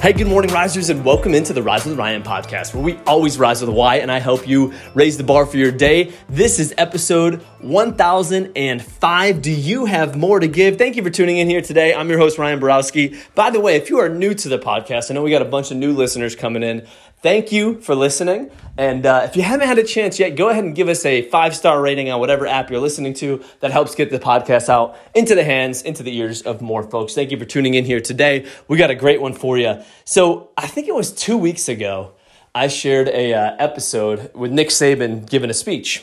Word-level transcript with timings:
Hey, 0.00 0.14
good 0.14 0.28
morning, 0.28 0.50
risers, 0.50 0.88
and 0.88 1.04
welcome 1.04 1.34
into 1.34 1.52
the 1.52 1.62
Rise 1.62 1.84
with 1.84 1.98
Ryan 1.98 2.22
podcast, 2.22 2.72
where 2.72 2.82
we 2.82 2.96
always 3.06 3.38
rise 3.38 3.60
with 3.60 3.68
a 3.68 3.72
Y, 3.72 3.96
and 3.96 4.10
I 4.10 4.18
help 4.18 4.48
you 4.48 4.72
raise 4.94 5.18
the 5.18 5.24
bar 5.24 5.44
for 5.44 5.58
your 5.58 5.70
day. 5.70 6.14
This 6.26 6.58
is 6.58 6.72
episode 6.78 7.42
1005. 7.60 9.42
Do 9.42 9.52
you 9.52 9.84
have 9.84 10.16
more 10.16 10.40
to 10.40 10.48
give? 10.48 10.78
Thank 10.78 10.96
you 10.96 11.02
for 11.02 11.10
tuning 11.10 11.36
in 11.36 11.50
here 11.50 11.60
today. 11.60 11.92
I'm 11.92 12.08
your 12.08 12.18
host, 12.18 12.38
Ryan 12.38 12.60
Borowski. 12.60 13.20
By 13.34 13.50
the 13.50 13.60
way, 13.60 13.76
if 13.76 13.90
you 13.90 13.98
are 13.98 14.08
new 14.08 14.32
to 14.32 14.48
the 14.48 14.58
podcast, 14.58 15.10
I 15.10 15.14
know 15.14 15.22
we 15.22 15.30
got 15.30 15.42
a 15.42 15.44
bunch 15.44 15.70
of 15.70 15.76
new 15.76 15.92
listeners 15.92 16.34
coming 16.34 16.62
in. 16.62 16.86
Thank 17.22 17.52
you 17.52 17.78
for 17.82 17.94
listening. 17.94 18.50
And 18.78 19.04
uh, 19.04 19.22
if 19.24 19.36
you 19.36 19.42
haven't 19.42 19.66
had 19.66 19.78
a 19.78 19.84
chance 19.84 20.18
yet, 20.18 20.36
go 20.36 20.48
ahead 20.48 20.64
and 20.64 20.74
give 20.74 20.88
us 20.88 21.04
a 21.04 21.28
five 21.28 21.54
star 21.54 21.82
rating 21.82 22.10
on 22.10 22.18
whatever 22.18 22.46
app 22.46 22.70
you're 22.70 22.80
listening 22.80 23.12
to. 23.14 23.44
That 23.60 23.72
helps 23.72 23.94
get 23.94 24.10
the 24.10 24.18
podcast 24.18 24.70
out 24.70 24.96
into 25.14 25.34
the 25.34 25.44
hands, 25.44 25.82
into 25.82 26.02
the 26.02 26.16
ears 26.16 26.40
of 26.40 26.62
more 26.62 26.82
folks. 26.82 27.14
Thank 27.14 27.30
you 27.30 27.38
for 27.38 27.44
tuning 27.44 27.74
in 27.74 27.84
here 27.84 28.00
today. 28.00 28.46
We 28.68 28.78
got 28.78 28.88
a 28.90 28.94
great 28.94 29.20
one 29.20 29.34
for 29.34 29.58
you. 29.58 29.82
So 30.06 30.48
I 30.56 30.66
think 30.66 30.88
it 30.88 30.94
was 30.94 31.12
two 31.12 31.36
weeks 31.36 31.68
ago, 31.68 32.12
I 32.54 32.68
shared 32.68 33.08
a 33.08 33.34
uh, 33.34 33.56
episode 33.58 34.34
with 34.34 34.50
Nick 34.50 34.68
Saban 34.68 35.28
giving 35.28 35.50
a 35.50 35.54
speech. 35.54 36.02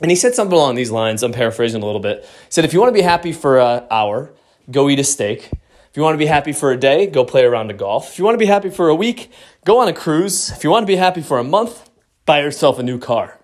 And 0.00 0.10
he 0.10 0.16
said 0.16 0.36
something 0.36 0.56
along 0.56 0.76
these 0.76 0.92
lines. 0.92 1.24
I'm 1.24 1.32
paraphrasing 1.32 1.82
a 1.82 1.86
little 1.86 2.00
bit. 2.00 2.22
He 2.22 2.50
said, 2.50 2.64
if 2.64 2.72
you 2.72 2.80
want 2.80 2.90
to 2.90 2.94
be 2.94 3.02
happy 3.02 3.32
for 3.32 3.58
an 3.60 3.84
hour, 3.90 4.32
go 4.70 4.88
eat 4.88 5.00
a 5.00 5.04
steak. 5.04 5.50
If 5.94 5.98
you 5.98 6.02
want 6.02 6.14
to 6.14 6.18
be 6.18 6.26
happy 6.26 6.52
for 6.52 6.72
a 6.72 6.76
day, 6.76 7.06
go 7.06 7.24
play 7.24 7.44
a 7.44 7.48
round 7.48 7.70
of 7.70 7.76
golf. 7.76 8.10
If 8.10 8.18
you 8.18 8.24
want 8.24 8.34
to 8.34 8.38
be 8.40 8.46
happy 8.46 8.68
for 8.68 8.88
a 8.88 8.96
week, 8.96 9.30
go 9.64 9.78
on 9.78 9.86
a 9.86 9.92
cruise. 9.92 10.50
If 10.50 10.64
you 10.64 10.70
want 10.70 10.82
to 10.82 10.88
be 10.88 10.96
happy 10.96 11.22
for 11.22 11.38
a 11.38 11.44
month, 11.44 11.88
buy 12.26 12.40
yourself 12.40 12.80
a 12.80 12.82
new 12.82 12.98
car. 12.98 13.38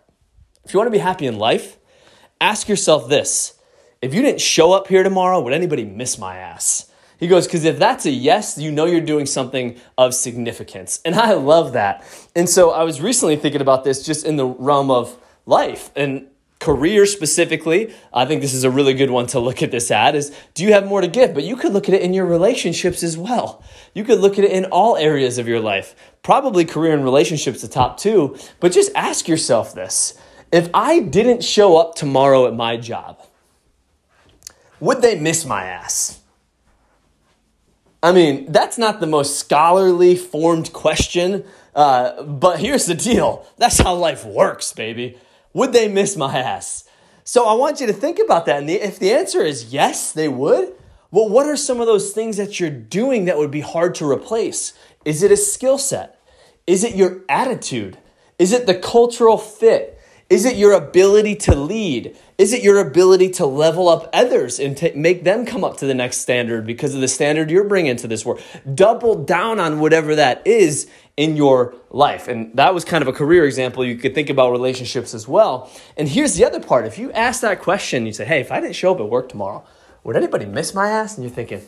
If 0.65 0.75
you 0.75 0.81
want 0.81 0.89
to 0.89 0.91
be 0.91 0.99
happy 0.99 1.29
in 1.29 1.39
life, 1.39 1.79
ask 2.41 2.69
yourself 2.69 3.09
this 3.09 3.57
if 4.03 4.13
you 4.13 4.21
didn't 4.21 4.41
show 4.41 4.73
up 4.73 4.89
here 4.89 5.05
tomorrow, 5.05 5.41
would 5.41 5.53
anybody 5.53 5.85
miss 5.85 6.19
my 6.19 6.39
ass? 6.39 6.91
He 7.21 7.29
goes, 7.29 7.47
because 7.47 7.63
if 7.63 7.79
that's 7.79 8.05
a 8.05 8.11
yes, 8.11 8.59
you 8.59 8.73
know 8.73 8.85
you're 8.85 9.01
doing 9.01 9.27
something 9.27 9.79
of 9.97 10.13
significance. 10.13 11.01
And 11.05 11.15
I 11.15 11.35
love 11.35 11.75
that. 11.75 12.05
And 12.35 12.49
so 12.49 12.73
I 12.73 12.83
was 12.83 13.01
recently 13.01 13.37
thinking 13.37 13.61
about 13.61 13.85
this 13.85 14.05
just 14.05 14.27
in 14.27 14.35
the 14.35 14.47
realm 14.47 14.91
of 14.91 15.17
life. 15.47 15.93
And 15.95 16.27
career 16.61 17.07
specifically, 17.07 17.93
I 18.13 18.27
think 18.27 18.43
this 18.43 18.55
is 18.55 18.65
a 18.65 18.71
really 18.71 18.95
good 18.95 19.11
one 19.11 19.27
to 19.29 19.41
look 19.41 19.63
at 19.63 19.71
this 19.71 19.91
at 19.91 20.15
is 20.15 20.37
do 20.55 20.63
you 20.63 20.73
have 20.75 20.87
more 20.87 21.01
to 21.01 21.09
give? 21.09 21.35
But 21.35 21.45
you 21.45 21.57
could 21.57 21.73
look 21.73 21.89
at 21.89 21.95
it 21.95 22.03
in 22.03 22.15
your 22.15 22.27
relationships 22.27 23.03
as 23.03 23.19
well. 23.19 23.65
You 23.95 24.05
could 24.05 24.21
look 24.21 24.39
at 24.39 24.45
it 24.45 24.53
in 24.53 24.67
all 24.67 24.97
areas 24.97 25.39
of 25.39 25.49
your 25.49 25.59
life. 25.59 25.97
Probably 26.23 26.65
career 26.65 26.95
and 26.95 27.03
relationships 27.03 27.63
the 27.63 27.69
top 27.69 27.97
two, 27.97 28.37
but 28.61 28.73
just 28.73 28.93
ask 28.95 29.27
yourself 29.27 29.75
this. 29.75 30.19
If 30.53 30.69
I 30.75 31.01
didn't 31.01 31.43
show 31.43 31.77
up 31.77 31.95
tomorrow 31.95 32.47
at 32.47 32.55
my 32.55 32.77
job, 32.77 33.21
would 34.81 35.01
they 35.01 35.19
miss 35.19 35.45
my 35.45 35.65
ass? 35.65 36.21
I 38.03 38.13
mean, 38.13 38.51
that's 38.51 38.79
not 38.79 39.01
the 39.01 39.07
most 39.07 39.39
scholarly 39.39 40.17
formed 40.17 40.73
question, 40.73 41.45
uh, 41.75 42.23
but 42.23 42.61
here's 42.61 42.87
the 42.87 42.95
deal. 42.95 43.47
That's 43.59 43.79
how 43.79 43.95
life 43.95 44.25
works, 44.25 44.73
baby. 44.73 45.19
Would 45.53 45.73
they 45.73 45.89
miss 45.89 46.17
my 46.17 46.39
ass? 46.39 46.85
So 47.25 47.47
I 47.47 47.55
want 47.55 47.81
you 47.81 47.87
to 47.87 47.93
think 47.93 48.19
about 48.19 48.47
that. 48.47 48.61
And 48.61 48.71
if 48.71 48.99
the 48.99 49.13
answer 49.13 49.43
is 49.43 49.73
yes, 49.73 50.13
they 50.13 50.29
would, 50.29 50.73
well, 51.11 51.29
what 51.29 51.47
are 51.47 51.57
some 51.57 51.81
of 51.81 51.87
those 51.87 52.13
things 52.13 52.37
that 52.37 52.61
you're 52.61 52.71
doing 52.71 53.25
that 53.25 53.37
would 53.37 53.51
be 53.51 53.61
hard 53.61 53.95
to 53.97 54.09
replace? 54.09 54.73
Is 55.05 55.23
it 55.23 55.33
a 55.33 55.37
skill 55.37 55.79
set? 55.79 56.21
Is 56.67 56.85
it 56.85 56.95
your 56.95 57.23
attitude? 57.29 57.99
Is 58.39 58.53
it 58.53 58.67
the 58.67 58.75
cultural 58.75 59.39
fit? 59.39 60.00
Is 60.31 60.45
it 60.45 60.57
your 60.57 60.73
ability 60.75 61.35
to 61.37 61.57
lead? 61.57 62.17
Is 62.39 62.53
it 62.53 62.63
your 62.63 62.79
ability 62.79 63.31
to 63.31 63.47
level 63.47 63.89
up 63.89 64.09
others 64.13 64.61
and 64.61 64.77
to 64.77 64.95
make 64.95 65.25
them 65.25 65.45
come 65.45 65.65
up 65.65 65.79
to 65.79 65.87
the 65.87 65.93
next 65.93 66.19
standard 66.19 66.65
because 66.65 66.95
of 66.95 67.01
the 67.01 67.09
standard 67.09 67.51
you're 67.51 67.65
bringing 67.65 67.97
to 67.97 68.07
this 68.07 68.25
world? 68.25 68.41
Double 68.73 69.25
down 69.25 69.59
on 69.59 69.81
whatever 69.81 70.15
that 70.15 70.47
is 70.47 70.89
in 71.17 71.37
your 71.37 71.75
life. 71.91 72.29
And 72.29 72.57
that 72.57 72.73
was 72.73 72.85
kind 72.85 73.03
of 73.03 73.09
a 73.09 73.13
career 73.13 73.45
example. 73.45 73.85
You 73.85 73.97
could 73.97 74.15
think 74.15 74.31
about 74.31 74.53
relationships 74.53 75.15
as 75.15 75.27
well. 75.27 75.69
And 75.97 76.09
here's 76.09 76.37
the 76.37 76.45
other 76.45 76.61
part. 76.61 76.87
If 76.87 76.97
you 76.97 77.11
ask 77.11 77.41
that 77.41 77.61
question, 77.61 78.07
you 78.07 78.13
say, 78.13 78.25
hey, 78.25 78.41
if 78.41 78.53
I 78.53 78.61
didn't 78.61 78.77
show 78.77 78.95
up 78.95 79.01
at 79.01 79.09
work 79.09 79.29
tomorrow, 79.29 79.65
would 80.05 80.15
anybody 80.15 80.47
miss 80.47 80.75
my 80.75 80.89
ass? 80.91 81.17
And 81.17 81.25
you're 81.25 81.35
thinking, 81.35 81.63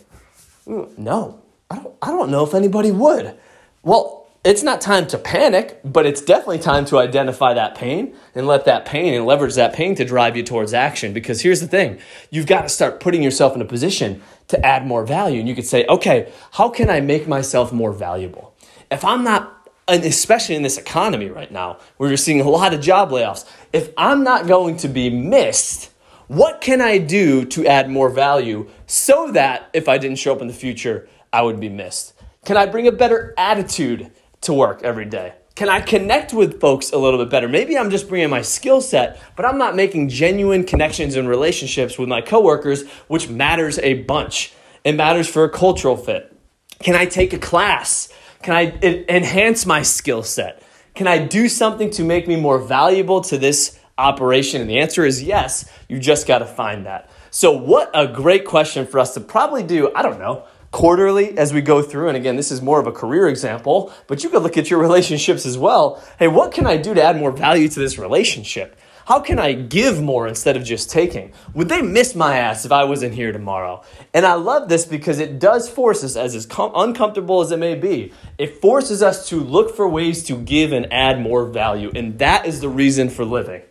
mm, 0.69 0.97
no, 0.97 1.43
I 1.69 1.77
don't, 1.77 1.95
I 2.01 2.11
don't 2.11 2.31
know 2.31 2.45
if 2.45 2.55
anybody 2.55 2.93
would. 2.93 3.37
Well, 3.83 4.22
it's 4.45 4.65
not 4.65 4.81
time 4.81 5.07
to 5.07 5.19
panic, 5.19 5.81
but 5.85 6.05
it's 6.05 6.21
definitely 6.21 6.59
time 6.59 6.85
to 6.87 6.99
identify 6.99 7.55
that 7.55 7.77
pain 7.77 8.17
and 8.35 8.49
let 8.49 8.65
that 8.65 8.85
pain 8.85 9.15
and 9.15 9.25
leverage 9.25 9.55
that 9.55 9.73
pain 9.73 9.95
to 9.95 10.05
drive 10.05 10.37
you 10.37 10.43
towards 10.43 10.75
action. 10.75 11.13
Because 11.13 11.43
here's 11.43 11.61
the 11.61 11.69
thing 11.69 12.01
you've 12.31 12.47
got 12.47 12.63
to 12.63 12.69
start 12.69 12.99
putting 12.99 13.23
yourself 13.23 13.55
in 13.55 13.63
a 13.63 13.65
position 13.65 14.21
to 14.49 14.67
add 14.67 14.85
more 14.85 15.07
value. 15.07 15.39
And 15.39 15.49
you 15.49 15.55
could 15.55 15.67
say, 15.67 15.85
okay, 15.87 16.33
how 16.53 16.69
can 16.69 16.91
I 16.91 17.01
make 17.01 17.29
myself 17.29 17.73
more 17.73 17.93
valuable? 17.93 18.53
If 18.91 19.05
I'm 19.05 19.23
not, 19.23 19.71
and 19.87 20.05
especially 20.05 20.57
in 20.57 20.63
this 20.63 20.77
economy 20.77 21.29
right 21.29 21.51
now, 21.53 21.79
where 21.97 22.09
you're 22.09 22.17
seeing 22.17 22.41
a 22.41 22.49
lot 22.49 22.75
of 22.75 22.81
job 22.81 23.11
layoffs, 23.11 23.49
if 23.73 23.91
I'm 23.97 24.25
not 24.25 24.49
going 24.49 24.77
to 24.79 24.89
be 24.89 25.09
missed, 25.09 25.91
what 26.27 26.61
can 26.61 26.81
I 26.81 26.99
do 26.99 27.45
to 27.45 27.65
add 27.67 27.89
more 27.89 28.09
value 28.09 28.69
so 28.87 29.31
that 29.33 29.71
if 29.73 29.89
I 29.89 29.99
didn't 29.99 30.19
show 30.19 30.33
up 30.33 30.43
in 30.43 30.49
the 30.49 30.55
future, 30.55 31.09
I 31.33 31.43
would 31.43 31.61
be 31.61 31.69
missed? 31.69 32.15
Can 32.45 32.57
I 32.57 32.67
bring 32.67 32.89
a 32.89 32.93
better 32.93 33.35
attitude? 33.39 34.11
To 34.43 34.55
work 34.55 34.83
every 34.83 35.07
day? 35.07 35.35
Can 35.55 35.69
I 35.69 35.81
connect 35.81 36.33
with 36.33 36.61
folks 36.61 36.93
a 36.93 36.99
little 36.99 37.19
bit 37.19 37.31
better? 37.31 37.49
Maybe 37.49 37.77
I'm 37.77 37.91
just 37.91 38.09
bringing 38.09 38.31
my 38.31 38.43
skill 38.43 38.81
set, 38.81 39.21
but 39.37 39.45
I'm 39.45 39.59
not 39.59 39.77
making 39.77 40.09
genuine 40.09 40.65
connections 40.65 41.15
and 41.15 41.29
relationships 41.29 41.99
with 41.99 42.09
my 42.09 42.23
coworkers, 42.23 42.89
which 43.09 43.29
matters 43.29 43.79
a 43.81 43.95
bunch. 43.95 44.55
It 44.83 44.93
matters 44.93 45.29
for 45.29 45.45
a 45.45 45.51
cultural 45.51 45.97
fit. 45.97 46.35
Can 46.79 46.95
I 46.95 47.05
take 47.05 47.33
a 47.33 47.39
class? 47.39 48.13
Can 48.43 48.55
I 48.55 48.77
enhance 49.09 49.67
my 49.67 49.83
skill 49.83 50.23
set? 50.23 50.63
Can 50.95 51.07
I 51.07 51.25
do 51.25 51.49
something 51.49 51.91
to 51.91 52.05
make 52.05 52.27
me 52.27 52.37
more 52.37 52.59
valuable 52.59 53.21
to 53.23 53.39
this 53.39 53.79
operation? 53.99 54.61
And 54.61 54.69
the 54.69 54.79
answer 54.79 55.05
is 55.05 55.23
yes. 55.23 55.71
You 55.89 55.99
just 55.99 56.27
got 56.27 56.39
to 56.39 56.47
find 56.47 56.87
that. 56.87 57.11
So, 57.31 57.53
what 57.53 57.91
a 57.95 58.07
great 58.07 58.45
question 58.45 58.87
for 58.87 58.99
us 58.99 59.15
to 59.15 59.21
probably 59.21 59.63
do, 59.63 59.93
I 59.95 60.03
don't 60.03 60.19
know, 60.19 60.45
quarterly 60.73 61.39
as 61.39 61.53
we 61.53 61.61
go 61.61 61.83
through. 61.83 62.09
And 62.09 62.17
again, 62.17 62.35
this 62.35 62.51
is 62.51 62.61
more 62.61 62.81
of 62.81 62.89
a 62.89 62.93
career 62.93 63.29
example, 63.29 63.93
but 64.09 64.25
you 64.25 64.31
could 64.31 64.43
look 64.43 64.59
at 64.59 64.71
your 64.71 64.81
relationships 64.81 65.47
as 65.47 65.57
well. 65.57 66.03
Hey, 66.19 66.27
what 66.27 66.53
can 66.53 66.67
I 66.67 66.77
do 66.77 66.95
to 66.95 67.03
add 67.03 67.17
more 67.17 67.31
value 67.31 67.69
to 67.69 67.79
this 67.79 67.99
relationship? 67.99 68.77
How 69.05 69.21
can 69.21 69.39
I 69.39 69.53
give 69.53 70.01
more 70.01 70.29
instead 70.29 70.57
of 70.57 70.65
just 70.65 70.91
taking? 70.91 71.33
Would 71.55 71.69
they 71.69 71.83
miss 71.83 72.15
my 72.15 72.39
ass 72.39 72.65
if 72.65 72.73
I 72.73 72.85
wasn't 72.85 73.15
here 73.15 73.33
tomorrow? 73.33 73.83
And 74.15 74.25
I 74.25 74.35
love 74.35 74.69
this 74.69 74.85
because 74.85 75.19
it 75.19 75.39
does 75.39 75.69
force 75.69 76.05
us, 76.05 76.17
as, 76.17 76.47
com- 76.47 76.73
uncomfortable 76.75 77.41
as 77.41 77.51
it 77.51 77.59
may 77.59 77.75
be, 77.75 78.13
it 78.39 78.61
forces 78.61 79.03
us 79.03 79.29
to 79.29 79.41
look 79.41 79.75
for 79.75 79.89
ways 79.89 80.23
to 80.25 80.37
give 80.37 80.73
and 80.73 80.93
add 80.93 81.21
more 81.21 81.47
value. 81.47 81.91
And 81.95 82.19
that 82.21 82.47
is 82.47 82.61
the 82.61 82.69
reason 82.69 83.09
for 83.11 83.25
living 83.25 83.63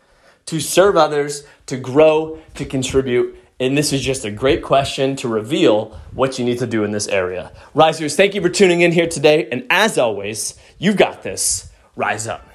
to 0.47 0.59
serve 0.59 0.97
others, 0.97 1.45
to 1.67 1.77
grow, 1.77 2.39
to 2.55 2.65
contribute, 2.65 3.37
and 3.61 3.77
this 3.77 3.93
is 3.93 4.01
just 4.01 4.25
a 4.25 4.31
great 4.31 4.63
question 4.63 5.15
to 5.17 5.27
reveal 5.27 5.97
what 6.13 6.39
you 6.39 6.45
need 6.45 6.57
to 6.57 6.67
do 6.67 6.83
in 6.83 6.91
this 6.91 7.07
area. 7.07 7.51
Risers, 7.75 8.15
thank 8.15 8.33
you 8.33 8.41
for 8.41 8.49
tuning 8.49 8.81
in 8.81 8.91
here 8.91 9.07
today. 9.07 9.47
And 9.51 9.67
as 9.69 9.99
always, 9.99 10.57
you've 10.79 10.97
got 10.97 11.21
this. 11.21 11.69
Rise 11.95 12.25
up. 12.27 12.50